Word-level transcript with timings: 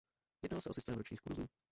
Jednalo 0.43 0.61
se 0.61 0.69
o 0.69 0.73
systém 0.73 0.95
ročních 0.97 1.21
kurzů. 1.21 1.45